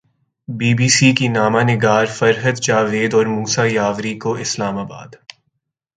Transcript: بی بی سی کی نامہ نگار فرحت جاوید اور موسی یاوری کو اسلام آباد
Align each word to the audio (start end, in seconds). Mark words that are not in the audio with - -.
بی 0.47 0.73
بی 0.73 0.87
سی 0.89 1.09
کی 1.13 1.27
نامہ 1.27 1.61
نگار 1.63 2.05
فرحت 2.17 2.61
جاوید 2.61 3.13
اور 3.13 3.25
موسی 3.25 3.67
یاوری 3.69 4.17
کو 4.17 4.33
اسلام 4.35 4.77
آباد 4.77 5.15